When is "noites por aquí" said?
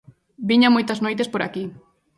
1.05-1.63